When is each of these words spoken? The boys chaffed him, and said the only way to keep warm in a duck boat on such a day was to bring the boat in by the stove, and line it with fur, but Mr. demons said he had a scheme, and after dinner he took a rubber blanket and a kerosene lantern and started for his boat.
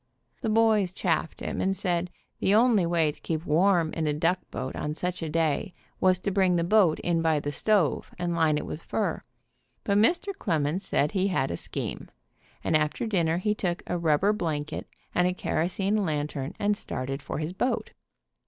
The 0.41 0.49
boys 0.49 0.93
chaffed 0.93 1.41
him, 1.41 1.61
and 1.61 1.75
said 1.75 2.09
the 2.39 2.55
only 2.55 2.87
way 2.87 3.11
to 3.11 3.19
keep 3.21 3.45
warm 3.45 3.93
in 3.93 4.07
a 4.07 4.13
duck 4.15 4.39
boat 4.49 4.75
on 4.75 4.95
such 4.95 5.21
a 5.21 5.29
day 5.29 5.75
was 5.99 6.17
to 6.21 6.31
bring 6.31 6.55
the 6.55 6.63
boat 6.63 6.97
in 7.01 7.21
by 7.21 7.39
the 7.39 7.51
stove, 7.51 8.09
and 8.17 8.33
line 8.33 8.57
it 8.57 8.65
with 8.65 8.81
fur, 8.81 9.21
but 9.83 9.99
Mr. 9.99 10.31
demons 10.43 10.87
said 10.87 11.11
he 11.11 11.27
had 11.27 11.51
a 11.51 11.55
scheme, 11.55 12.09
and 12.63 12.75
after 12.75 13.05
dinner 13.05 13.37
he 13.37 13.53
took 13.53 13.83
a 13.85 13.95
rubber 13.95 14.33
blanket 14.33 14.87
and 15.13 15.27
a 15.27 15.35
kerosene 15.35 15.97
lantern 16.03 16.55
and 16.57 16.75
started 16.75 17.21
for 17.21 17.37
his 17.37 17.53
boat. 17.53 17.91